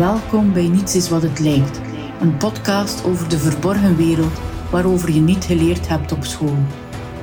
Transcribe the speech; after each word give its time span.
Welkom 0.00 0.52
bij 0.52 0.68
Niets 0.68 0.94
is 0.94 1.08
wat 1.08 1.22
het 1.22 1.38
lijkt, 1.38 1.80
een 2.20 2.36
podcast 2.36 3.04
over 3.04 3.28
de 3.28 3.38
verborgen 3.38 3.96
wereld 3.96 4.40
waarover 4.70 5.10
je 5.12 5.20
niet 5.20 5.44
geleerd 5.44 5.88
hebt 5.88 6.12
op 6.12 6.24
school. 6.24 6.56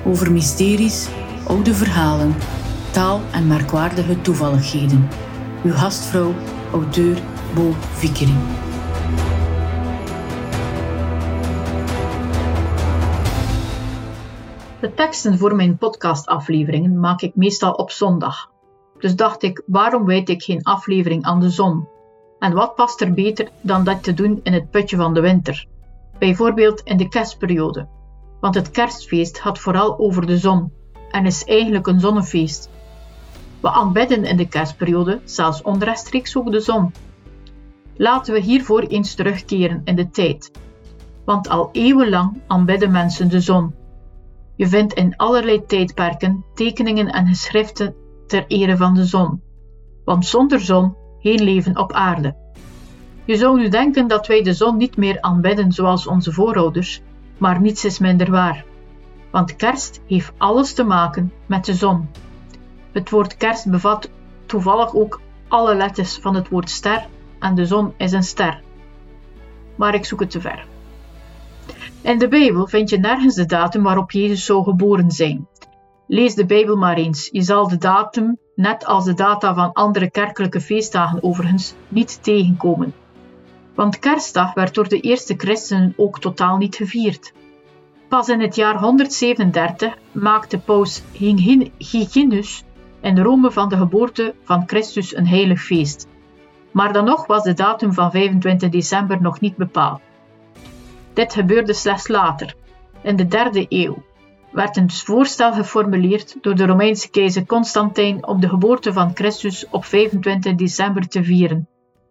Over 0.05 0.31
mysteries, 0.31 1.09
oude 1.47 1.73
verhalen, 1.73 2.35
taal 2.91 3.21
en 3.31 3.47
merkwaardige 3.47 4.21
toevalligheden. 4.21 5.07
Uw 5.63 5.71
gastvrouw, 5.71 6.33
auteur 6.71 7.17
Bo 7.55 7.71
Vickering. 7.71 8.39
De 14.79 14.93
teksten 14.95 15.37
voor 15.37 15.55
mijn 15.55 15.77
podcastafleveringen 15.77 16.99
maak 16.99 17.21
ik 17.21 17.35
meestal 17.35 17.71
op 17.71 17.91
zondag. 17.91 18.51
Dus 18.99 19.15
dacht 19.15 19.43
ik, 19.43 19.63
waarom 19.65 20.05
wijd 20.05 20.29
ik 20.29 20.43
geen 20.43 20.63
aflevering 20.63 21.23
aan 21.23 21.39
de 21.39 21.49
zon? 21.49 21.95
En 22.39 22.53
wat 22.53 22.75
past 22.75 23.01
er 23.01 23.13
beter 23.13 23.49
dan 23.61 23.83
dat 23.83 24.03
te 24.03 24.13
doen 24.13 24.39
in 24.43 24.53
het 24.53 24.69
putje 24.71 24.95
van 24.95 25.13
de 25.13 25.21
winter? 25.21 25.65
Bijvoorbeeld 26.19 26.81
in 26.81 26.97
de 26.97 27.09
kerstperiode. 27.09 27.87
Want 28.39 28.55
het 28.55 28.71
kerstfeest 28.71 29.39
gaat 29.39 29.59
vooral 29.59 29.99
over 29.99 30.25
de 30.25 30.37
zon 30.37 30.71
en 31.11 31.25
is 31.25 31.43
eigenlijk 31.43 31.87
een 31.87 31.99
zonnefeest. 31.99 32.69
We 33.59 33.69
aanbidden 33.69 34.25
in 34.25 34.37
de 34.37 34.47
kerstperiode 34.47 35.21
zelfs 35.23 35.61
onrechtstreeks 35.61 36.37
ook 36.37 36.51
de 36.51 36.59
zon. 36.59 36.93
Laten 37.95 38.33
we 38.33 38.39
hiervoor 38.39 38.81
eens 38.81 39.15
terugkeren 39.15 39.81
in 39.83 39.95
de 39.95 40.09
tijd. 40.09 40.51
Want 41.25 41.49
al 41.49 41.69
eeuwenlang 41.71 42.41
aanbidden 42.47 42.91
mensen 42.91 43.29
de 43.29 43.41
zon. 43.41 43.75
Je 44.55 44.67
vindt 44.67 44.93
in 44.93 45.15
allerlei 45.15 45.65
tijdperken 45.65 46.45
tekeningen 46.53 47.07
en 47.07 47.27
geschriften 47.27 47.95
ter 48.27 48.45
ere 48.47 48.77
van 48.77 48.93
de 48.93 49.05
zon. 49.05 49.41
Want 50.05 50.25
zonder 50.25 50.59
zon 50.59 50.95
geen 51.21 51.43
leven 51.43 51.77
op 51.77 51.93
aarde. 51.93 52.35
Je 53.25 53.37
zou 53.37 53.59
nu 53.59 53.69
denken 53.69 54.07
dat 54.07 54.27
wij 54.27 54.43
de 54.43 54.53
zon 54.53 54.77
niet 54.77 54.97
meer 54.97 55.21
aanbidden 55.21 55.71
zoals 55.71 56.07
onze 56.07 56.31
voorouders, 56.31 57.01
maar 57.37 57.61
niets 57.61 57.85
is 57.85 57.99
minder 57.99 58.31
waar. 58.31 58.65
Want 59.31 59.55
kerst 59.55 60.01
heeft 60.07 60.31
alles 60.37 60.73
te 60.73 60.83
maken 60.83 61.33
met 61.45 61.65
de 61.65 61.73
zon. 61.73 62.09
Het 62.91 63.09
woord 63.09 63.37
kerst 63.37 63.69
bevat 63.69 64.09
toevallig 64.45 64.95
ook 64.95 65.21
alle 65.47 65.75
letters 65.75 66.17
van 66.17 66.35
het 66.35 66.49
woord 66.49 66.69
ster 66.69 67.05
en 67.39 67.55
de 67.55 67.65
zon 67.65 67.93
is 67.97 68.11
een 68.11 68.23
ster. 68.23 68.61
Maar 69.75 69.93
ik 69.93 70.05
zoek 70.05 70.19
het 70.19 70.29
te 70.29 70.41
ver. 70.41 70.65
In 72.01 72.17
de 72.17 72.27
Bijbel 72.27 72.67
vind 72.67 72.89
je 72.89 72.97
nergens 72.97 73.35
de 73.35 73.45
datum 73.45 73.83
waarop 73.83 74.11
Jezus 74.11 74.45
zou 74.45 74.63
geboren 74.63 75.11
zijn. 75.11 75.47
Lees 76.07 76.35
de 76.35 76.45
Bijbel 76.45 76.75
maar 76.75 76.97
eens. 76.97 77.29
Je 77.31 77.41
zal 77.41 77.67
de 77.67 77.77
datum, 77.77 78.37
net 78.57 78.85
als 78.85 79.05
de 79.05 79.13
data 79.13 79.53
van 79.53 79.73
andere 79.73 80.09
kerkelijke 80.09 80.61
feestdagen 80.61 81.23
overigens, 81.23 81.73
niet 81.87 82.23
tegenkomen. 82.23 82.93
Want 83.75 83.99
kerstdag 83.99 84.53
werd 84.53 84.73
door 84.73 84.87
de 84.87 84.99
eerste 84.99 85.33
christenen 85.37 85.93
ook 85.97 86.19
totaal 86.19 86.57
niet 86.57 86.75
gevierd. 86.75 87.33
Pas 88.07 88.29
in 88.29 88.41
het 88.41 88.55
jaar 88.55 88.79
137 88.79 89.97
maakte 90.11 90.59
paus 90.59 91.01
Hyginus 91.77 92.63
in 93.01 93.19
Rome 93.19 93.51
van 93.51 93.69
de 93.69 93.77
geboorte 93.77 94.35
van 94.43 94.63
Christus 94.65 95.15
een 95.15 95.27
heilig 95.27 95.61
feest. 95.61 96.07
Maar 96.71 96.93
dan 96.93 97.05
nog 97.05 97.27
was 97.27 97.43
de 97.43 97.53
datum 97.53 97.93
van 97.93 98.11
25 98.11 98.69
december 98.69 99.21
nog 99.21 99.39
niet 99.39 99.55
bepaald. 99.55 100.01
Dit 101.13 101.33
gebeurde 101.33 101.73
slechts 101.73 102.07
later, 102.07 102.55
in 103.01 103.15
de 103.15 103.27
derde 103.27 103.65
eeuw, 103.69 104.03
werd 104.51 104.77
een 104.77 104.91
voorstel 104.91 105.53
geformuleerd 105.53 106.37
door 106.41 106.55
de 106.55 106.65
Romeinse 106.65 107.09
keizer 107.09 107.45
Constantijn 107.45 108.27
om 108.27 108.39
de 108.39 108.49
geboorte 108.49 108.93
van 108.93 109.11
Christus 109.13 109.65
op 109.69 109.85
25 109.85 110.55
december 110.55 111.07
te 111.07 111.23
vieren, 111.23 111.67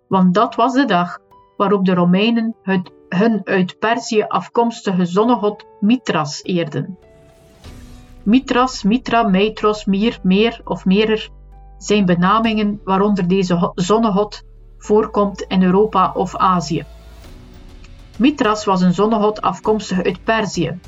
want 0.09 0.35
dat 0.35 0.55
was 0.55 0.73
de 0.73 0.85
dag 0.85 1.19
waarop 1.57 1.85
de 1.85 1.95
Romeinen 1.95 2.55
het, 2.63 2.91
hun 3.09 3.41
uit 3.45 3.79
Perzië 3.79 4.23
afkomstige 4.23 5.05
zonnegod 5.05 5.67
Mithras 5.81 6.43
eerden. 6.43 6.99
Mithras, 8.23 8.83
Mitra, 8.83 9.23
Meitros, 9.23 9.85
Mir, 9.85 10.19
Meer 10.23 10.61
of 10.65 10.85
Merer 10.85 11.29
zijn 11.79 12.05
benamingen 12.05 12.81
waaronder 12.85 13.29
deze 13.29 13.73
zonnegod 13.75 14.43
voorkomt 14.79 15.41
in 15.41 15.63
Europa 15.63 16.13
of 16.15 16.37
Azië. 16.37 16.85
Mithras 18.19 18.65
was 18.65 18.81
een 18.81 18.95
zonnegod 18.95 19.41
afkomstig 19.41 20.03
uit 20.03 20.25
Perzië. 20.25 20.79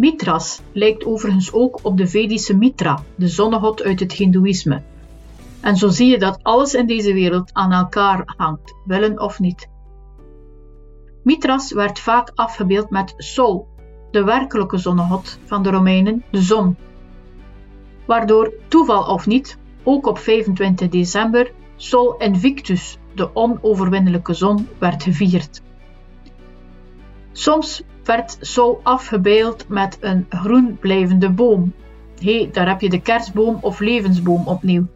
Mithras 0.00 0.60
lijkt 0.72 1.04
overigens 1.04 1.52
ook 1.52 1.78
op 1.82 1.96
de 1.96 2.06
Vedische 2.06 2.56
Mitra, 2.56 3.02
de 3.14 3.28
zonnegod 3.28 3.82
uit 3.82 4.00
het 4.00 4.12
Hindoeïsme. 4.12 4.82
En 5.60 5.76
zo 5.76 5.88
zie 5.88 6.10
je 6.10 6.18
dat 6.18 6.38
alles 6.42 6.74
in 6.74 6.86
deze 6.86 7.12
wereld 7.12 7.50
aan 7.52 7.72
elkaar 7.72 8.32
hangt, 8.36 8.74
willen 8.84 9.20
of 9.20 9.38
niet. 9.38 9.68
Mithras 11.22 11.72
werd 11.72 11.98
vaak 11.98 12.32
afgebeeld 12.34 12.90
met 12.90 13.14
Sol, 13.16 13.68
de 14.10 14.24
werkelijke 14.24 14.78
zonnegod 14.78 15.38
van 15.44 15.62
de 15.62 15.70
Romeinen, 15.70 16.24
de 16.30 16.42
zon. 16.42 16.76
Waardoor, 18.06 18.52
toeval 18.68 19.02
of 19.02 19.26
niet, 19.26 19.58
ook 19.82 20.06
op 20.06 20.18
25 20.18 20.88
december 20.88 21.52
Sol 21.76 22.16
Invictus, 22.16 22.98
de 23.14 23.34
onoverwinnelijke 23.34 24.34
zon, 24.34 24.68
werd 24.78 25.02
gevierd. 25.02 25.62
Soms 27.32 27.82
werd 28.04 28.36
Sol 28.40 28.80
afgebeeld 28.82 29.68
met 29.68 29.98
een 30.00 30.26
groen 30.28 30.78
blijvende 30.80 31.30
boom. 31.30 31.72
Hé, 32.18 32.38
hey, 32.38 32.50
daar 32.52 32.68
heb 32.68 32.80
je 32.80 32.90
de 32.90 33.00
kerstboom 33.00 33.58
of 33.60 33.80
levensboom 33.80 34.46
opnieuw. 34.46 34.86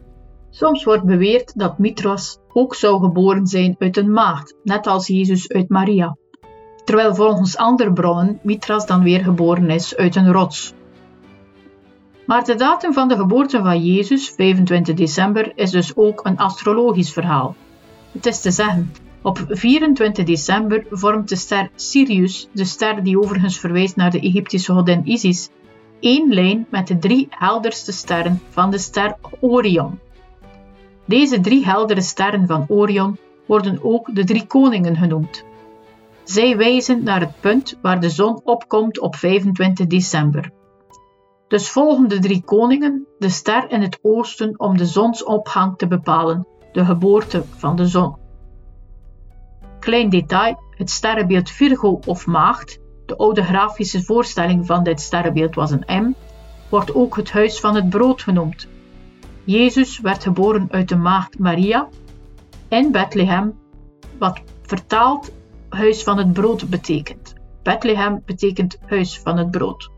Soms 0.49 0.83
wordt 0.83 1.03
beweerd 1.03 1.59
dat 1.59 1.77
Mithras 1.77 2.37
ook 2.53 2.75
zou 2.75 2.99
geboren 2.99 3.47
zijn 3.47 3.75
uit 3.79 3.97
een 3.97 4.11
maagd, 4.11 4.55
net 4.63 4.87
als 4.87 5.07
Jezus 5.07 5.49
uit 5.49 5.69
Maria. 5.69 6.17
Terwijl 6.83 7.15
volgens 7.15 7.57
andere 7.57 7.93
bronnen 7.93 8.39
Mithras 8.43 8.85
dan 8.85 9.03
weer 9.03 9.23
geboren 9.23 9.69
is 9.69 9.95
uit 9.95 10.15
een 10.15 10.31
rots. 10.31 10.73
Maar 12.25 12.43
de 12.43 12.55
datum 12.55 12.93
van 12.93 13.07
de 13.07 13.15
geboorte 13.15 13.61
van 13.63 13.85
Jezus, 13.85 14.29
25 14.29 14.95
december, 14.95 15.51
is 15.55 15.71
dus 15.71 15.95
ook 15.95 16.25
een 16.25 16.37
astrologisch 16.37 17.13
verhaal. 17.13 17.55
Het 18.11 18.25
is 18.25 18.41
te 18.41 18.51
zeggen, 18.51 18.91
op 19.25 19.45
24 19.49 20.25
december 20.25 20.85
vormt 20.89 21.29
de 21.29 21.35
ster 21.35 21.69
Sirius, 21.75 22.49
de 22.51 22.65
ster 22.65 23.03
die 23.03 23.19
overigens 23.19 23.59
verwijst 23.59 23.95
naar 23.95 24.11
de 24.11 24.19
Egyptische 24.19 24.73
godin 24.73 25.09
Isis, 25.09 25.49
één 25.99 26.33
lijn 26.33 26.67
met 26.69 26.87
de 26.87 26.97
drie 26.97 27.27
helderste 27.29 27.91
sterren 27.91 28.41
van 28.49 28.71
de 28.71 28.77
ster 28.77 29.15
Orion. 29.39 29.99
Deze 31.05 31.39
drie 31.39 31.65
heldere 31.65 32.01
sterren 32.01 32.47
van 32.47 32.65
Orion 32.67 33.17
worden 33.45 33.79
ook 33.83 34.15
de 34.15 34.23
drie 34.23 34.45
koningen 34.47 34.95
genoemd. 34.95 35.43
Zij 36.23 36.57
wijzen 36.57 37.03
naar 37.03 37.19
het 37.19 37.39
punt 37.39 37.77
waar 37.81 37.99
de 37.99 38.09
zon 38.09 38.41
opkomt 38.43 38.99
op 38.99 39.15
25 39.15 39.87
december. 39.87 40.51
Dus 41.47 41.69
volgen 41.69 42.07
de 42.09 42.19
drie 42.19 42.43
koningen 42.43 43.07
de 43.17 43.29
ster 43.29 43.71
in 43.71 43.81
het 43.81 43.99
oosten 44.01 44.59
om 44.59 44.77
de 44.77 44.85
zonsopgang 44.85 45.77
te 45.77 45.87
bepalen, 45.87 46.47
de 46.71 46.85
geboorte 46.85 47.43
van 47.55 47.75
de 47.75 47.85
zon. 47.85 48.24
Klein 49.85 50.09
detail, 50.09 50.59
het 50.69 50.89
sterrenbeeld 50.89 51.49
Virgo 51.49 51.99
of 52.05 52.25
Maagd, 52.25 52.79
de 53.05 53.17
oude 53.17 53.43
grafische 53.43 54.03
voorstelling 54.03 54.65
van 54.65 54.83
dit 54.83 55.01
sterrenbeeld 55.01 55.55
was 55.55 55.71
een 55.71 55.83
M, 55.87 56.13
wordt 56.69 56.95
ook 56.95 57.15
het 57.15 57.31
huis 57.31 57.59
van 57.59 57.75
het 57.75 57.89
brood 57.89 58.21
genoemd. 58.21 58.67
Jezus 59.43 59.99
werd 59.99 60.23
geboren 60.23 60.67
uit 60.71 60.89
de 60.89 60.95
maagd 60.95 61.39
Maria 61.39 61.87
in 62.67 62.91
Bethlehem, 62.91 63.53
wat 64.17 64.41
vertaald 64.61 65.31
huis 65.69 66.03
van 66.03 66.17
het 66.17 66.33
brood 66.33 66.69
betekent. 66.69 67.33
Bethlehem 67.63 68.21
betekent 68.25 68.77
huis 68.85 69.19
van 69.19 69.37
het 69.37 69.51
brood. 69.51 69.89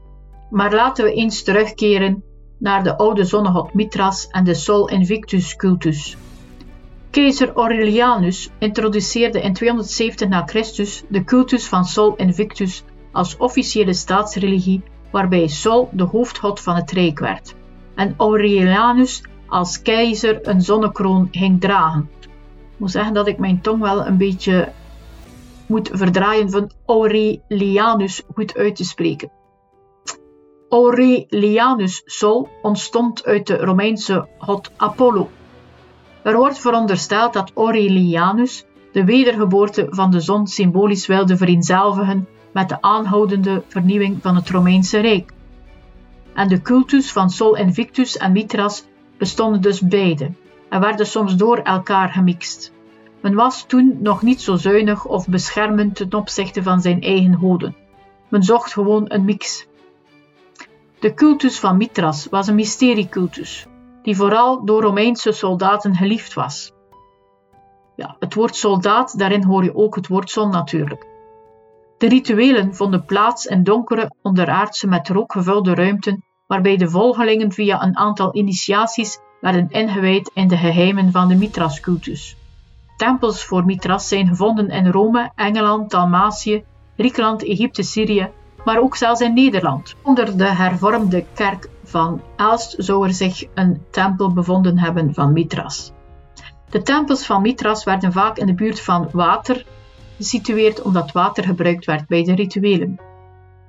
Maar 0.49 0.73
laten 0.73 1.05
we 1.05 1.13
eens 1.13 1.43
terugkeren 1.43 2.23
naar 2.59 2.83
de 2.83 2.97
oude 2.97 3.23
zonnegod 3.23 3.73
Mithras 3.73 4.27
en 4.27 4.43
de 4.43 4.53
Sol 4.53 4.89
Invictus 4.89 5.55
cultus. 5.55 6.17
Keizer 7.11 7.53
Aurelianus 7.53 8.49
introduceerde 8.59 9.41
in 9.41 9.53
270 9.53 10.29
na 10.29 10.43
Christus 10.45 11.03
de 11.09 11.23
cultus 11.23 11.67
van 11.67 11.85
Sol 11.85 12.15
Invictus 12.15 12.83
als 13.11 13.37
officiële 13.37 13.93
staatsreligie 13.93 14.81
waarbij 15.11 15.47
Sol 15.47 15.89
de 15.91 16.03
hoofdgod 16.03 16.59
van 16.59 16.75
het 16.75 16.91
rijk 16.91 17.19
werd 17.19 17.55
en 17.95 18.13
Aurelianus 18.17 19.23
als 19.47 19.81
keizer 19.81 20.47
een 20.47 20.61
zonnekroon 20.61 21.27
ging 21.31 21.61
dragen. 21.61 22.09
Ik 22.21 22.29
moet 22.77 22.91
zeggen 22.91 23.13
dat 23.13 23.27
ik 23.27 23.37
mijn 23.37 23.61
tong 23.61 23.81
wel 23.81 24.05
een 24.05 24.17
beetje 24.17 24.71
moet 25.65 25.89
verdraaien 25.93 26.49
van 26.49 26.71
Aurelianus 26.85 28.21
goed 28.33 28.55
uit 28.55 28.75
te 28.75 28.83
spreken. 28.83 29.31
Aurelianus 30.69 32.01
Sol 32.05 32.49
ontstond 32.61 33.25
uit 33.25 33.47
de 33.47 33.57
Romeinse 33.57 34.27
god 34.37 34.71
Apollo. 34.75 35.29
Er 36.27 36.37
wordt 36.37 36.59
verondersteld 36.59 37.33
dat 37.33 37.51
Aurelianus 37.55 38.65
de 38.91 39.05
wedergeboorte 39.05 39.87
van 39.89 40.11
de 40.11 40.19
zon 40.19 40.47
symbolisch 40.47 41.07
wilde 41.07 41.37
vereenzelvigen 41.37 42.27
met 42.51 42.69
de 42.69 42.81
aanhoudende 42.81 43.63
vernieuwing 43.67 44.17
van 44.21 44.35
het 44.35 44.49
Romeinse 44.49 44.99
Rijk. 44.99 45.31
En 46.33 46.47
de 46.47 46.61
cultus 46.61 47.11
van 47.11 47.29
Sol 47.29 47.55
Invictus 47.55 48.17
en 48.17 48.31
Mithras 48.31 48.85
bestonden 49.17 49.61
dus 49.61 49.81
beide 49.81 50.31
en 50.69 50.79
werden 50.79 51.07
soms 51.07 51.35
door 51.35 51.57
elkaar 51.57 52.09
gemixt. 52.09 52.73
Men 53.21 53.33
was 53.33 53.65
toen 53.67 53.97
nog 54.01 54.21
niet 54.21 54.41
zo 54.41 54.55
zuinig 54.55 55.05
of 55.05 55.27
beschermend 55.27 55.95
ten 55.95 56.13
opzichte 56.13 56.63
van 56.63 56.81
zijn 56.81 57.01
eigen 57.01 57.35
goden. 57.35 57.75
Men 58.27 58.43
zocht 58.43 58.73
gewoon 58.73 59.05
een 59.07 59.25
mix. 59.25 59.67
De 60.99 61.13
cultus 61.13 61.59
van 61.59 61.77
Mithras 61.77 62.27
was 62.29 62.47
een 62.47 62.55
mysteriecultus, 62.55 63.67
die 64.07 64.15
vooral 64.15 64.65
door 64.65 64.81
Romeinse 64.81 65.31
soldaten 65.31 65.95
geliefd 65.95 66.33
was. 66.33 66.71
Ja, 67.95 68.15
het 68.19 68.33
woord 68.33 68.55
soldaat, 68.55 69.17
daarin 69.17 69.43
hoor 69.43 69.63
je 69.63 69.75
ook 69.75 69.95
het 69.95 70.07
woord 70.07 70.29
zon 70.29 70.49
natuurlijk. 70.49 71.07
De 71.97 72.07
rituelen 72.07 72.75
vonden 72.75 73.05
plaats 73.05 73.45
in 73.45 73.63
donkere, 73.63 74.11
onderaardse 74.21 74.87
met 74.87 75.09
rook 75.09 75.31
gevulde 75.31 75.73
ruimten, 75.73 76.23
waarbij 76.45 76.77
de 76.77 76.89
volgelingen 76.89 77.51
via 77.51 77.83
een 77.83 77.97
aantal 77.97 78.35
initiaties 78.35 79.19
werden 79.41 79.69
ingewijd 79.69 80.31
in 80.33 80.47
de 80.47 80.57
geheimen 80.57 81.11
van 81.11 81.27
de 81.27 81.35
Mithras-cultus. 81.35 82.37
Tempels 82.97 83.45
voor 83.45 83.65
Mithras 83.65 84.07
zijn 84.07 84.27
gevonden 84.27 84.69
in 84.69 84.87
Rome, 84.91 85.31
Engeland, 85.35 85.91
Dalmatië, 85.91 86.63
Griekenland, 86.97 87.43
Egypte, 87.43 87.83
Syrië, 87.83 88.29
maar 88.65 88.79
ook 88.79 88.95
zelfs 88.95 89.21
in 89.21 89.33
Nederland. 89.33 89.95
Onder 90.03 90.37
de 90.37 90.47
hervormde 90.47 91.25
kerk 91.33 91.69
van 91.89 92.21
Aalst 92.35 92.75
zou 92.77 93.07
er 93.07 93.13
zich 93.13 93.43
een 93.53 93.81
tempel 93.91 94.33
bevonden 94.33 94.79
hebben 94.79 95.13
van 95.13 95.33
Mithras. 95.33 95.91
De 96.69 96.81
tempels 96.81 97.25
van 97.25 97.41
Mithras 97.41 97.83
werden 97.83 98.11
vaak 98.11 98.37
in 98.37 98.45
de 98.45 98.53
buurt 98.53 98.81
van 98.81 99.09
water 99.11 99.65
gesitueerd 100.17 100.81
omdat 100.81 101.11
water 101.11 101.43
gebruikt 101.43 101.85
werd 101.85 102.07
bij 102.07 102.23
de 102.23 102.35
rituelen. 102.35 102.99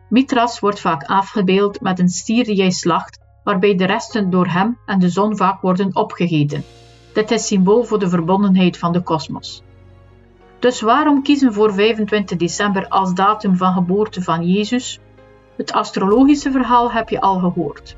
Mithras 0.08 0.60
wordt 0.60 0.80
vaak 0.80 1.04
afgebeeld 1.04 1.80
met 1.80 1.98
een 1.98 2.08
stier 2.08 2.44
die 2.44 2.60
hij 2.60 2.70
slacht, 2.70 3.18
waarbij 3.44 3.74
de 3.74 3.86
resten 3.86 4.30
door 4.30 4.46
hem 4.46 4.78
en 4.86 4.98
de 4.98 5.08
zon 5.08 5.36
vaak 5.36 5.60
worden 5.60 5.96
opgegeten. 5.96 6.64
Dit 7.12 7.30
is 7.30 7.46
symbool 7.46 7.84
voor 7.84 7.98
de 7.98 8.08
verbondenheid 8.08 8.78
van 8.78 8.92
de 8.92 9.02
kosmos. 9.02 9.62
Dus 10.58 10.80
waarom 10.80 11.22
kiezen 11.22 11.52
voor 11.52 11.74
25 11.74 12.38
december 12.38 12.88
als 12.88 13.14
datum 13.14 13.56
van 13.56 13.72
geboorte 13.72 14.22
van 14.22 14.46
Jezus? 14.46 14.98
Het 15.56 15.72
astrologische 15.72 16.50
verhaal 16.50 16.92
heb 16.92 17.08
je 17.08 17.20
al 17.20 17.38
gehoord. 17.38 17.96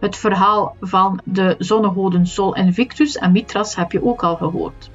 Het 0.00 0.16
verhaal 0.16 0.76
van 0.80 1.20
de 1.24 1.54
zonnegoden 1.58 2.26
Sol 2.26 2.54
en 2.54 2.72
Victus 2.72 3.16
en 3.16 3.32
Mithras 3.32 3.76
heb 3.76 3.92
je 3.92 4.04
ook 4.04 4.22
al 4.22 4.36
gehoord. 4.36 4.90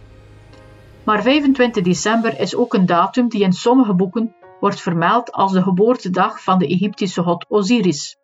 Maar 1.03 1.21
25 1.21 1.83
december 1.83 2.39
is 2.39 2.56
ook 2.56 2.74
een 2.74 2.86
datum 2.86 3.30
die 3.30 3.44
in 3.44 3.53
sommige 3.53 3.94
boeken 3.94 4.33
wordt 4.59 4.81
vermeld 4.81 5.31
als 5.31 5.51
de 5.51 5.62
geboortedag 5.62 6.44
van 6.44 6.59
de 6.59 6.68
Egyptische 6.68 7.24
god 7.24 7.45
Osiris. 7.48 8.18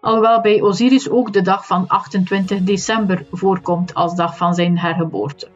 Alhoewel 0.00 0.40
bij 0.40 0.62
Osiris 0.62 1.10
ook 1.10 1.32
de 1.32 1.42
dag 1.42 1.66
van 1.66 1.88
28 1.88 2.62
december 2.62 3.26
voorkomt 3.30 3.94
als 3.94 4.14
dag 4.14 4.36
van 4.36 4.54
zijn 4.54 4.78
hergeboorte. 4.78 5.48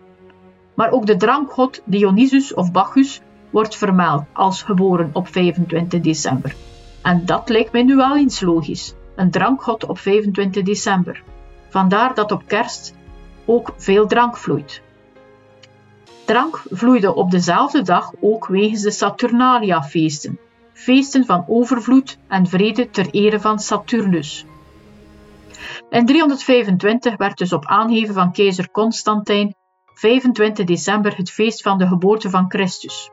Maar 0.74 0.90
ook 0.90 1.06
de 1.06 1.16
drankgod 1.16 1.82
Dionysus 1.84 2.54
of 2.54 2.72
Bacchus 2.72 3.20
wordt 3.50 3.76
vermeld 3.76 4.24
als 4.32 4.62
geboren 4.62 5.10
op 5.12 5.28
25 5.28 6.00
december. 6.00 6.54
En 7.02 7.26
dat 7.26 7.48
lijkt 7.48 7.72
mij 7.72 7.82
nu 7.82 7.96
wel 7.96 8.16
eens 8.16 8.40
logisch. 8.40 8.94
Een 9.16 9.30
drankgod 9.30 9.84
op 9.84 9.98
25 9.98 10.62
december. 10.62 11.22
Vandaar 11.68 12.14
dat 12.14 12.32
op 12.32 12.42
kerst 12.46 12.94
ook 13.44 13.72
veel 13.76 14.06
drank 14.06 14.36
vloeit. 14.36 14.82
Drank 16.24 16.62
vloeide 16.70 17.14
op 17.14 17.30
dezelfde 17.30 17.82
dag 17.82 18.12
ook 18.20 18.46
wegens 18.46 18.82
de 18.82 18.90
Saturnalia-feesten, 18.90 20.38
feesten 20.72 21.24
van 21.24 21.44
overvloed 21.48 22.18
en 22.28 22.46
vrede 22.46 22.90
ter 22.90 23.10
ere 23.10 23.40
van 23.40 23.58
Saturnus. 23.58 24.44
In 25.90 26.06
325 26.06 27.16
werd 27.16 27.38
dus 27.38 27.52
op 27.52 27.66
aangeven 27.66 28.14
van 28.14 28.32
keizer 28.32 28.70
Constantijn 28.70 29.54
25 29.94 30.66
december 30.66 31.16
het 31.16 31.30
feest 31.30 31.62
van 31.62 31.78
de 31.78 31.86
geboorte 31.86 32.30
van 32.30 32.44
Christus. 32.48 33.10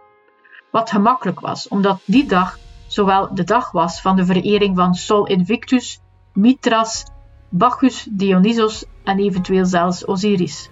Wat 0.72 0.90
gemakkelijk 0.90 1.40
was, 1.40 1.68
omdat 1.68 2.00
die 2.06 2.26
dag 2.26 2.58
zowel 2.94 3.36
de 3.36 3.44
dag 3.44 3.72
was 3.72 4.02
van 4.02 4.16
de 4.16 4.26
verering 4.26 4.76
van 4.76 4.96
Sol 4.96 5.26
Invictus, 5.26 6.00
Mithras, 6.34 7.06
Bacchus, 7.50 8.08
Dionysos 8.10 8.86
en 9.04 9.20
eventueel 9.20 9.66
zelfs 9.66 10.06
Osiris. 10.06 10.70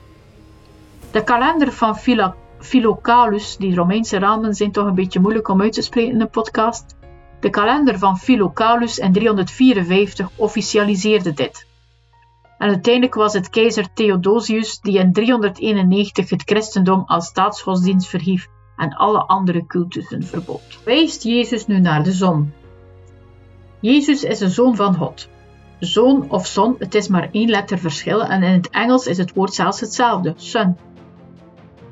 De 1.11 1.23
kalender 1.23 1.71
van 1.71 1.97
Philocalus, 2.59 3.57
die 3.57 3.75
Romeinse 3.75 4.19
ramen 4.19 4.53
zijn 4.53 4.71
toch 4.71 4.85
een 4.85 4.95
beetje 4.95 5.19
moeilijk 5.19 5.47
om 5.47 5.61
uit 5.61 5.73
te 5.73 5.81
spreken 5.81 6.13
in 6.13 6.21
een 6.21 6.29
podcast. 6.29 6.95
De 7.39 7.49
kalender 7.49 7.99
van 7.99 8.17
Philocalus 8.17 8.97
in 8.97 9.11
354 9.13 10.29
officialiseerde 10.35 11.33
dit. 11.33 11.67
En 12.57 12.69
uiteindelijk 12.69 13.15
was 13.15 13.33
het 13.33 13.49
keizer 13.49 13.93
Theodosius 13.93 14.79
die 14.79 14.99
in 14.99 15.13
391 15.13 16.29
het 16.29 16.41
christendom 16.45 17.03
als 17.05 17.25
staatsgodsdienst 17.25 18.07
verhief 18.07 18.49
en 18.81 18.93
alle 18.93 19.19
andere 19.19 19.65
cultussen 19.67 20.23
verbood. 20.23 20.79
Wijst 20.85 21.23
Jezus 21.23 21.67
nu 21.67 21.79
naar 21.79 22.03
de 22.03 22.11
zon? 22.11 22.53
Jezus 23.79 24.23
is 24.23 24.39
een 24.39 24.49
zoon 24.49 24.75
van 24.75 24.95
God. 24.95 25.29
Zoon 25.79 26.29
of 26.29 26.47
zon, 26.47 26.75
het 26.79 26.95
is 26.95 27.07
maar 27.07 27.29
één 27.31 27.49
letter 27.49 27.79
verschil 27.79 28.23
en 28.23 28.43
in 28.43 28.53
het 28.53 28.69
Engels 28.69 29.07
is 29.07 29.17
het 29.17 29.33
woord 29.33 29.53
zelfs 29.53 29.79
hetzelfde, 29.79 30.33
son. 30.35 30.77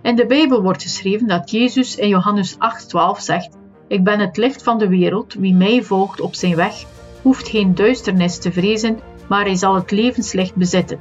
In 0.01 0.15
de 0.15 0.25
Bijbel 0.25 0.61
wordt 0.61 0.81
geschreven 0.81 1.27
dat 1.27 1.51
Jezus 1.51 1.95
in 1.95 2.07
Johannes 2.07 2.55
8:12 2.55 3.19
zegt: 3.19 3.57
Ik 3.87 4.03
ben 4.03 4.19
het 4.19 4.37
licht 4.37 4.63
van 4.63 4.77
de 4.77 4.87
wereld, 4.87 5.33
wie 5.33 5.53
mij 5.53 5.83
volgt 5.83 6.21
op 6.21 6.35
zijn 6.35 6.55
weg, 6.55 6.85
hoeft 7.21 7.49
geen 7.49 7.75
duisternis 7.75 8.37
te 8.37 8.51
vrezen, 8.51 8.99
maar 9.27 9.45
hij 9.45 9.55
zal 9.55 9.75
het 9.75 9.91
levenslicht 9.91 10.55
bezitten. 10.55 10.99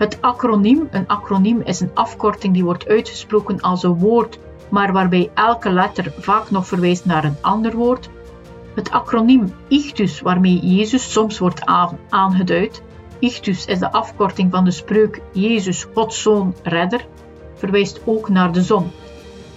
Het 0.00 0.22
acroniem, 0.22 0.88
een 0.90 1.08
acroniem 1.08 1.60
is 1.60 1.80
een 1.80 1.90
afkorting 1.94 2.54
die 2.54 2.64
wordt 2.64 2.88
uitgesproken 2.88 3.60
als 3.60 3.82
een 3.82 3.98
woord, 3.98 4.38
maar 4.70 4.92
waarbij 4.92 5.30
elke 5.34 5.70
letter 5.70 6.12
vaak 6.18 6.50
nog 6.50 6.66
verwijst 6.66 7.04
naar 7.04 7.24
een 7.24 7.36
ander 7.40 7.76
woord. 7.76 8.10
Het 8.74 8.90
acroniem 8.90 9.54
Ichtus, 9.68 10.20
waarmee 10.20 10.58
Jezus 10.76 11.12
soms 11.12 11.38
wordt 11.38 11.64
aangeduid, 12.08 12.82
Ichtus 13.18 13.66
is 13.66 13.78
de 13.78 13.92
afkorting 13.92 14.50
van 14.50 14.64
de 14.64 14.70
spreuk 14.70 15.22
Jezus, 15.32 15.86
Gods 15.94 16.22
Zoon, 16.22 16.54
Redder, 16.62 17.06
verwijst 17.54 18.00
ook 18.04 18.28
naar 18.28 18.52
de 18.52 18.62
zon. 18.62 18.90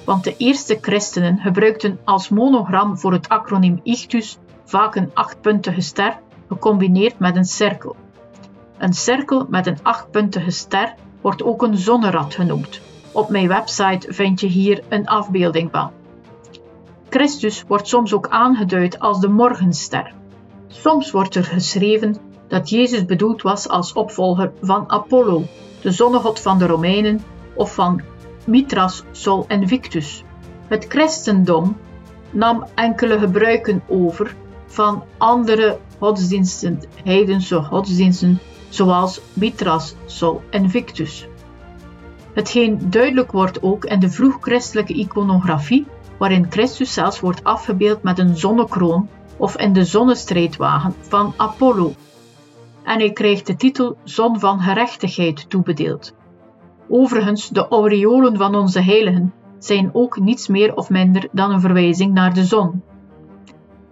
Want 0.05 0.23
de 0.23 0.37
eerste 0.37 0.77
christenen 0.81 1.37
gebruikten 1.37 1.99
als 2.03 2.29
monogram 2.29 2.97
voor 2.97 3.11
het 3.11 3.29
acroniem 3.29 3.79
Ichtus 3.83 4.37
vaak 4.65 4.95
een 4.95 5.11
achtpuntige 5.13 5.81
ster 5.81 6.19
gecombineerd 6.47 7.19
met 7.19 7.35
een 7.35 7.45
cirkel. 7.45 7.95
Een 8.77 8.93
cirkel 8.93 9.45
met 9.49 9.67
een 9.67 9.77
achtpuntige 9.83 10.51
ster 10.51 10.93
wordt 11.21 11.43
ook 11.43 11.61
een 11.61 11.77
zonnerad 11.77 12.35
genoemd. 12.35 12.81
Op 13.11 13.29
mijn 13.29 13.47
website 13.47 14.13
vind 14.13 14.39
je 14.39 14.47
hier 14.47 14.83
een 14.89 15.07
afbeelding 15.07 15.69
van. 15.71 15.91
Christus 17.09 17.63
wordt 17.67 17.87
soms 17.87 18.13
ook 18.13 18.27
aangeduid 18.27 18.99
als 18.99 19.19
de 19.19 19.27
morgenster. 19.27 20.13
Soms 20.67 21.11
wordt 21.11 21.35
er 21.35 21.43
geschreven 21.43 22.17
dat 22.47 22.69
Jezus 22.69 23.05
bedoeld 23.05 23.41
was 23.41 23.69
als 23.69 23.93
opvolger 23.93 24.51
van 24.61 24.83
Apollo, 24.91 25.43
de 25.81 25.91
zonnegod 25.91 26.39
van 26.39 26.57
de 26.57 26.65
Romeinen, 26.65 27.21
of 27.55 27.73
van 27.73 28.01
Mithras, 28.45 29.03
Sol 29.11 29.45
en 29.47 29.67
Victus. 29.67 30.23
Het 30.67 30.85
christendom 30.89 31.77
nam 32.31 32.65
enkele 32.75 33.19
gebruiken 33.19 33.83
over 33.87 34.35
van 34.65 35.03
andere 35.17 35.77
godsdiensten, 35.99 36.79
heidense 37.03 37.63
godsdiensten, 37.63 38.39
zoals 38.73 39.21
Mithras, 39.33 39.95
Sol 40.05 40.41
en 40.49 40.69
Victus. 40.69 41.27
Hetgeen 42.33 42.79
duidelijk 42.89 43.31
wordt 43.31 43.63
ook 43.63 43.85
in 43.85 43.99
de 43.99 44.09
vroeg-christelijke 44.09 44.93
iconografie, 44.93 45.85
waarin 46.17 46.45
Christus 46.49 46.93
zelfs 46.93 47.19
wordt 47.19 47.43
afgebeeld 47.43 48.03
met 48.03 48.19
een 48.19 48.37
zonnekroon 48.37 49.09
of 49.37 49.57
in 49.57 49.73
de 49.73 49.85
zonnestrijdwagen 49.85 50.93
van 50.99 51.33
Apollo. 51.37 51.93
En 52.83 52.99
hij 52.99 53.11
krijgt 53.11 53.47
de 53.47 53.55
titel 53.55 53.97
Zon 54.03 54.39
van 54.39 54.59
Gerechtigheid 54.59 55.49
toebedeeld. 55.49 56.13
Overigens, 56.89 57.49
de 57.49 57.67
aureolen 57.67 58.37
van 58.37 58.55
onze 58.55 58.81
heiligen 58.81 59.33
zijn 59.59 59.89
ook 59.93 60.19
niets 60.19 60.47
meer 60.47 60.75
of 60.75 60.89
minder 60.89 61.27
dan 61.31 61.51
een 61.51 61.61
verwijzing 61.61 62.13
naar 62.13 62.33
de 62.33 62.45
zon. 62.45 62.83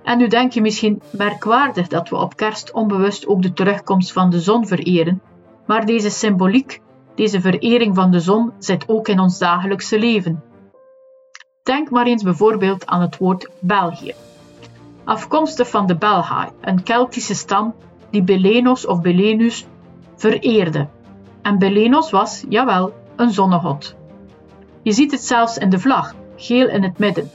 En 0.03 0.17
nu 0.17 0.27
denk 0.27 0.51
je 0.51 0.61
misschien 0.61 1.01
merkwaardig 1.09 1.87
dat 1.87 2.09
we 2.09 2.15
op 2.15 2.35
kerst 2.35 2.71
onbewust 2.71 3.27
ook 3.27 3.41
de 3.41 3.53
terugkomst 3.53 4.11
van 4.11 4.29
de 4.29 4.39
zon 4.39 4.67
vereren, 4.67 5.21
maar 5.65 5.85
deze 5.85 6.09
symboliek, 6.09 6.81
deze 7.15 7.41
verering 7.41 7.95
van 7.95 8.11
de 8.11 8.19
zon, 8.19 8.51
zit 8.59 8.89
ook 8.89 9.07
in 9.07 9.19
ons 9.19 9.37
dagelijkse 9.37 9.99
leven. 9.99 10.43
Denk 11.63 11.89
maar 11.89 12.05
eens 12.05 12.23
bijvoorbeeld 12.23 12.85
aan 12.85 13.01
het 13.01 13.17
woord 13.17 13.49
België. 13.59 14.13
Afkomstig 15.03 15.69
van 15.69 15.87
de 15.87 15.95
Belgae, 15.95 16.49
een 16.61 16.83
Keltische 16.83 17.35
stam 17.35 17.73
die 18.09 18.23
Belenos 18.23 18.85
of 18.85 19.01
Belenus 19.01 19.65
vereerde. 20.15 20.87
En 21.41 21.59
Belenos 21.59 22.11
was, 22.11 22.43
jawel, 22.49 22.93
een 23.15 23.31
zonnegod. 23.31 23.95
Je 24.81 24.91
ziet 24.91 25.11
het 25.11 25.21
zelfs 25.21 25.57
in 25.57 25.69
de 25.69 25.79
vlag, 25.79 26.15
geel 26.35 26.69
in 26.69 26.83
het 26.83 26.97
midden. 26.97 27.29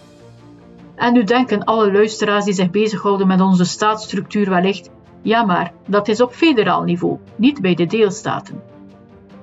En 0.96 1.12
nu 1.12 1.24
denken 1.24 1.64
alle 1.64 1.92
luisteraars 1.92 2.44
die 2.44 2.54
zich 2.54 2.70
bezighouden 2.70 3.26
met 3.26 3.40
onze 3.40 3.64
staatsstructuur 3.64 4.50
wellicht, 4.50 4.90
ja 5.22 5.44
maar, 5.44 5.72
dat 5.86 6.08
is 6.08 6.20
op 6.20 6.32
federaal 6.32 6.82
niveau, 6.82 7.18
niet 7.36 7.60
bij 7.60 7.74
de 7.74 7.86
deelstaten. 7.86 8.62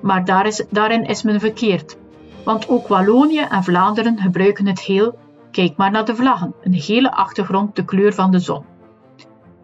Maar 0.00 0.24
daar 0.24 0.46
is, 0.46 0.64
daarin 0.70 1.04
is 1.04 1.22
men 1.22 1.40
verkeerd. 1.40 1.96
Want 2.44 2.68
ook 2.68 2.88
Wallonië 2.88 3.46
en 3.50 3.64
Vlaanderen 3.64 4.18
gebruiken 4.18 4.66
het 4.66 4.80
geel. 4.80 5.18
Kijk 5.50 5.76
maar 5.76 5.90
naar 5.90 6.04
de 6.04 6.16
vlaggen, 6.16 6.54
een 6.62 6.80
gele 6.80 7.12
achtergrond, 7.12 7.76
de 7.76 7.84
kleur 7.84 8.12
van 8.14 8.30
de 8.30 8.38
zon. 8.38 8.64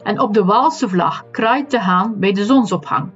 En 0.02 0.20
op 0.20 0.34
de 0.34 0.44
Waalse 0.44 0.88
vlag 0.88 1.24
kraait 1.30 1.70
de 1.70 1.80
haan 1.80 2.18
bij 2.18 2.32
de 2.32 2.44
zonsopgang. 2.44 3.10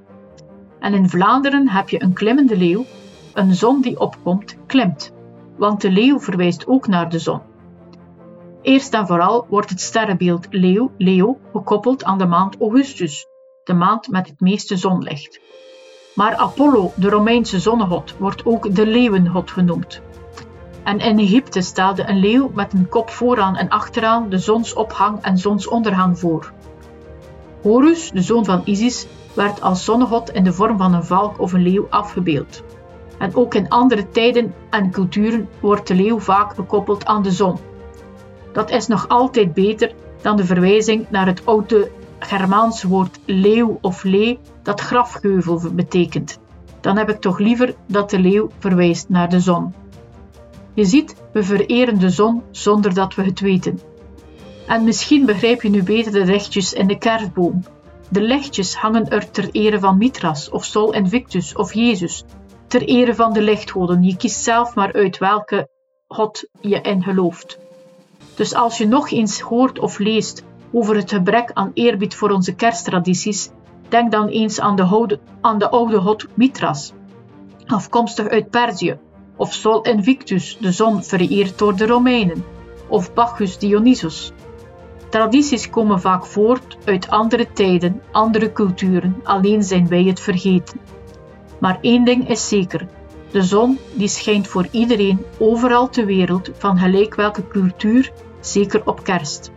En 0.79 0.93
in 0.93 1.09
Vlaanderen 1.09 1.69
heb 1.69 1.89
je 1.89 2.03
een 2.03 2.13
klimmende 2.13 2.57
leeuw, 2.57 2.85
een 3.33 3.53
zon 3.53 3.81
die 3.81 3.99
opkomt, 3.99 4.55
klimt, 4.65 5.13
want 5.57 5.81
de 5.81 5.91
leeuw 5.91 6.19
verwijst 6.19 6.67
ook 6.67 6.87
naar 6.87 7.09
de 7.09 7.19
zon. 7.19 7.41
Eerst 8.65 8.93
en 8.93 9.07
vooral 9.07 9.45
wordt 9.49 9.69
het 9.69 9.81
sterrenbeeld 9.81 10.47
leeuw, 10.49 10.91
Leo, 10.97 11.37
gekoppeld 11.53 12.03
aan 12.03 12.17
de 12.17 12.25
maand 12.25 12.59
Augustus, 12.59 13.27
de 13.63 13.73
maand 13.73 14.07
met 14.07 14.27
het 14.27 14.39
meeste 14.39 14.77
zonlicht. 14.77 15.39
Maar 16.15 16.35
Apollo, 16.35 16.91
de 16.95 17.09
Romeinse 17.09 17.59
zonnegod, 17.59 18.15
wordt 18.17 18.45
ook 18.45 18.75
de 18.75 18.87
leeuwengod 18.87 19.51
genoemd. 19.51 20.01
En 20.83 20.99
in 20.99 21.19
Egypte 21.19 21.61
stelde 21.61 22.09
een 22.09 22.19
leeuw 22.19 22.51
met 22.53 22.73
een 22.73 22.89
kop 22.89 23.09
vooraan 23.09 23.55
en 23.55 23.69
achteraan 23.69 24.29
de 24.29 24.37
zonsopgang 24.37 25.21
en 25.21 25.37
zonsondergang 25.37 26.19
voor. 26.19 26.53
Horus, 27.61 28.11
de 28.11 28.21
zoon 28.21 28.45
van 28.45 28.61
Isis, 28.63 29.07
werd 29.33 29.61
als 29.61 29.85
zonnegod 29.85 30.31
in 30.31 30.43
de 30.43 30.53
vorm 30.53 30.77
van 30.77 30.93
een 30.93 31.05
valk 31.05 31.39
of 31.39 31.53
een 31.53 31.63
leeuw 31.63 31.87
afgebeeld. 31.89 32.63
En 33.17 33.35
ook 33.35 33.53
in 33.53 33.69
andere 33.69 34.09
tijden 34.09 34.53
en 34.69 34.91
culturen 34.91 35.49
wordt 35.59 35.87
de 35.87 35.95
leeuw 35.95 36.19
vaak 36.19 36.53
gekoppeld 36.53 37.05
aan 37.05 37.23
de 37.23 37.31
zon. 37.31 37.73
Dat 38.55 38.69
is 38.69 38.87
nog 38.87 39.07
altijd 39.07 39.53
beter 39.53 39.91
dan 40.21 40.37
de 40.37 40.45
verwijzing 40.45 41.09
naar 41.09 41.25
het 41.25 41.45
oude 41.45 41.91
Germaanse 42.19 42.87
woord 42.87 43.19
leeuw 43.25 43.77
of 43.81 44.03
lee, 44.03 44.39
dat 44.63 44.81
grafgeuvel 44.81 45.61
betekent. 45.73 46.39
Dan 46.81 46.97
heb 46.97 47.09
ik 47.09 47.19
toch 47.19 47.39
liever 47.39 47.75
dat 47.87 48.09
de 48.09 48.19
leeuw 48.19 48.49
verwijst 48.59 49.09
naar 49.09 49.29
de 49.29 49.39
zon. 49.39 49.73
Je 50.73 50.85
ziet, 50.85 51.15
we 51.33 51.43
vereren 51.43 51.99
de 51.99 52.09
zon 52.09 52.43
zonder 52.51 52.93
dat 52.93 53.15
we 53.15 53.23
het 53.23 53.39
weten. 53.39 53.79
En 54.67 54.83
misschien 54.83 55.25
begrijp 55.25 55.61
je 55.61 55.69
nu 55.69 55.83
beter 55.83 56.11
de 56.11 56.25
lichtjes 56.25 56.73
in 56.73 56.87
de 56.87 56.97
kerstboom. 56.97 57.63
De 58.09 58.21
lichtjes 58.21 58.75
hangen 58.75 59.09
er 59.09 59.31
ter 59.31 59.49
ere 59.51 59.79
van 59.79 59.97
Mithras 59.97 60.49
of 60.49 60.65
Sol 60.65 60.93
Invictus 60.93 61.55
of 61.55 61.73
Jezus, 61.73 62.23
ter 62.67 62.81
ere 62.81 63.15
van 63.15 63.33
de 63.33 63.41
lichtgoden. 63.41 64.03
Je 64.03 64.17
kiest 64.17 64.43
zelf 64.43 64.75
maar 64.75 64.93
uit 64.93 65.17
welke 65.17 65.69
God 66.07 66.47
je 66.61 66.81
in 66.81 67.03
gelooft. 67.03 67.63
Dus 68.35 68.53
als 68.53 68.77
je 68.77 68.87
nog 68.87 69.11
eens 69.11 69.39
hoort 69.39 69.79
of 69.79 69.99
leest 69.99 70.43
over 70.71 70.95
het 70.95 71.11
gebrek 71.11 71.51
aan 71.53 71.71
eerbied 71.73 72.15
voor 72.15 72.29
onze 72.29 72.55
kersttradities, 72.55 73.49
denk 73.89 74.11
dan 74.11 74.27
eens 74.27 74.59
aan 74.59 74.75
de, 74.75 74.83
oude, 74.83 75.19
aan 75.41 75.57
de 75.57 75.69
oude 75.69 75.99
god 75.99 76.27
Mithras, 76.33 76.93
afkomstig 77.65 78.27
uit 78.27 78.49
Perzië, 78.49 78.97
of 79.35 79.53
Sol 79.53 79.81
Invictus, 79.81 80.57
de 80.59 80.71
zon 80.71 81.03
vereerd 81.03 81.57
door 81.57 81.75
de 81.75 81.85
Romeinen, 81.85 82.45
of 82.87 83.13
Bacchus 83.13 83.57
Dionysus. 83.57 84.31
Tradities 85.09 85.69
komen 85.69 86.01
vaak 86.01 86.25
voort 86.25 86.77
uit 86.85 87.09
andere 87.09 87.51
tijden, 87.53 88.01
andere 88.11 88.51
culturen, 88.51 89.21
alleen 89.23 89.63
zijn 89.63 89.87
wij 89.87 90.03
het 90.03 90.19
vergeten. 90.19 90.79
Maar 91.59 91.77
één 91.81 92.05
ding 92.05 92.29
is 92.29 92.47
zeker: 92.47 92.87
de 93.31 93.43
zon 93.43 93.79
die 93.93 94.07
schijnt 94.07 94.47
voor 94.47 94.67
iedereen 94.71 95.25
overal 95.37 95.89
ter 95.89 96.05
wereld, 96.05 96.49
van 96.57 96.77
gelijk 96.77 97.15
welke 97.15 97.47
cultuur, 97.47 98.11
zeker 98.47 98.81
op 98.85 99.03
kerst. 99.03 99.51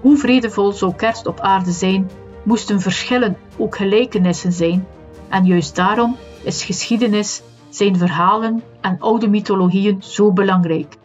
Hoe 0.00 0.16
vredevol 0.16 0.72
zou 0.72 0.94
kerst 0.94 1.26
op 1.26 1.40
aarde 1.40 1.72
zijn, 1.72 2.10
moesten 2.42 2.80
verschillen 2.80 3.36
ook 3.56 3.76
gelijkenissen 3.76 4.52
zijn, 4.52 4.86
en 5.28 5.44
juist 5.44 5.76
daarom 5.76 6.16
is 6.42 6.64
geschiedenis, 6.64 7.42
zijn 7.68 7.96
verhalen 7.96 8.62
en 8.80 8.96
oude 9.00 9.28
mythologieën 9.28 10.02
zo 10.02 10.32
belangrijk. 10.32 10.96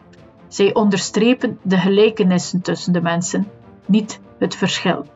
Zij 0.48 0.74
onderstrepen 0.74 1.58
de 1.62 1.76
gelijkenissen 1.76 2.60
tussen 2.60 2.92
de 2.92 3.00
mensen, 3.00 3.48
niet 3.86 4.20
het 4.38 4.56
verschil. 4.56 5.06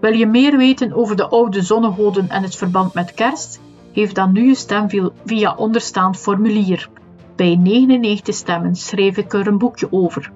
Wil 0.00 0.12
je 0.12 0.26
meer 0.26 0.56
weten 0.56 0.92
over 0.92 1.16
de 1.16 1.28
oude 1.28 1.62
zonnegoden 1.62 2.28
en 2.28 2.42
het 2.42 2.56
verband 2.56 2.94
met 2.94 3.14
kerst? 3.14 3.60
Geef 3.92 4.12
dan 4.12 4.32
nu 4.32 4.46
je 4.46 4.54
stem 4.54 5.12
via 5.24 5.54
onderstaand 5.54 6.16
formulier. 6.16 6.88
Bij 7.36 7.56
99 7.56 8.34
stemmen 8.34 8.74
schreef 8.74 9.16
ik 9.16 9.32
er 9.32 9.46
een 9.46 9.58
boekje 9.58 9.88
over. 9.90 10.32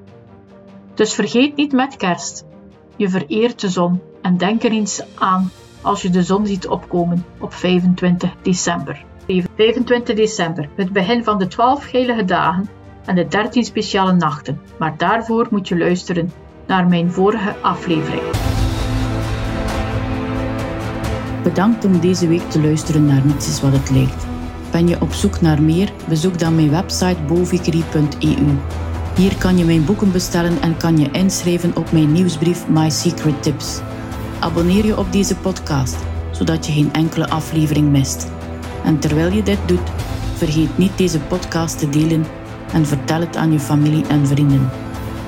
Dus 0.96 1.14
vergeet 1.14 1.56
niet 1.56 1.72
met 1.72 1.96
kerst. 1.96 2.44
Je 2.96 3.08
vereert 3.08 3.60
de 3.60 3.68
zon 3.68 4.00
en 4.22 4.36
denk 4.36 4.62
er 4.62 4.70
eens 4.70 5.02
aan 5.14 5.50
als 5.80 6.02
je 6.02 6.10
de 6.10 6.22
zon 6.22 6.46
ziet 6.46 6.66
opkomen 6.66 7.24
op 7.40 7.54
25 7.54 8.34
december. 8.42 9.04
25 9.56 10.16
december, 10.16 10.68
het 10.76 10.92
begin 10.92 11.24
van 11.24 11.38
de 11.38 11.46
12 11.46 11.90
heilige 11.90 12.24
dagen 12.24 12.68
en 13.04 13.14
de 13.14 13.28
13 13.28 13.64
speciale 13.64 14.12
nachten. 14.12 14.60
Maar 14.78 14.96
daarvoor 14.96 15.46
moet 15.50 15.68
je 15.68 15.78
luisteren 15.78 16.32
naar 16.66 16.86
mijn 16.86 17.12
vorige 17.12 17.56
aflevering. 17.62 18.22
Bedankt 21.42 21.84
om 21.84 22.00
deze 22.00 22.28
week 22.28 22.50
te 22.50 22.60
luisteren 22.60 23.06
naar 23.06 23.26
Niets 23.26 23.48
is 23.48 23.60
wat 23.60 23.72
het 23.72 23.90
lijkt. 23.90 24.26
Ben 24.70 24.88
je 24.88 25.00
op 25.00 25.12
zoek 25.12 25.40
naar 25.40 25.62
meer? 25.62 25.92
Bezoek 26.08 26.38
dan 26.38 26.54
mijn 26.54 26.70
website 26.70 27.22
bovikri.eu. 27.26 28.85
Hier 29.16 29.36
kan 29.36 29.58
je 29.58 29.64
mijn 29.64 29.84
boeken 29.84 30.12
bestellen 30.12 30.60
en 30.60 30.76
kan 30.76 30.98
je 30.98 31.10
inschrijven 31.10 31.76
op 31.76 31.92
mijn 31.92 32.12
nieuwsbrief 32.12 32.68
My 32.68 32.90
Secret 32.90 33.42
Tips. 33.42 33.80
Abonneer 34.40 34.84
je 34.84 34.98
op 34.98 35.12
deze 35.12 35.36
podcast, 35.36 35.96
zodat 36.30 36.66
je 36.66 36.72
geen 36.72 36.92
enkele 36.92 37.28
aflevering 37.28 37.90
mist. 37.90 38.26
En 38.84 38.98
terwijl 38.98 39.32
je 39.32 39.42
dit 39.42 39.58
doet, 39.66 39.90
vergeet 40.34 40.78
niet 40.78 40.98
deze 40.98 41.20
podcast 41.20 41.78
te 41.78 41.88
delen 41.88 42.26
en 42.72 42.86
vertel 42.86 43.20
het 43.20 43.36
aan 43.36 43.52
je 43.52 43.60
familie 43.60 44.06
en 44.06 44.26
vrienden. 44.26 44.70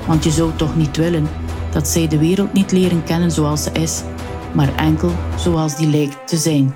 Want 0.07 0.23
je 0.23 0.31
zou 0.31 0.51
toch 0.55 0.75
niet 0.75 0.97
willen 0.97 1.27
dat 1.71 1.87
zij 1.87 2.07
de 2.07 2.17
wereld 2.17 2.53
niet 2.53 2.71
leren 2.71 3.03
kennen 3.03 3.31
zoals 3.31 3.63
ze 3.63 3.71
is, 3.71 4.03
maar 4.51 4.75
enkel 4.75 5.11
zoals 5.35 5.75
die 5.75 5.87
lijkt 5.87 6.27
te 6.27 6.37
zijn. 6.37 6.73